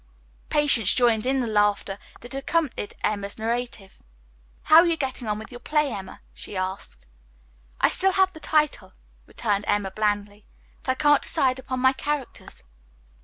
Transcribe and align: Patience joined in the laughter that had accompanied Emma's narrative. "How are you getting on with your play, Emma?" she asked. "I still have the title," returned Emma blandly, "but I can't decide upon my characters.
Patience 0.49 0.95
joined 0.95 1.27
in 1.27 1.41
the 1.41 1.45
laughter 1.47 1.99
that 2.21 2.33
had 2.33 2.39
accompanied 2.41 2.95
Emma's 3.03 3.37
narrative. 3.37 3.99
"How 4.63 4.77
are 4.77 4.87
you 4.87 4.97
getting 4.97 5.27
on 5.27 5.37
with 5.37 5.51
your 5.51 5.59
play, 5.59 5.93
Emma?" 5.93 6.21
she 6.33 6.57
asked. 6.57 7.05
"I 7.79 7.89
still 7.89 8.13
have 8.13 8.33
the 8.33 8.39
title," 8.39 8.93
returned 9.27 9.65
Emma 9.67 9.91
blandly, 9.91 10.47
"but 10.81 10.93
I 10.93 10.95
can't 10.95 11.21
decide 11.21 11.59
upon 11.59 11.81
my 11.81 11.93
characters. 11.93 12.63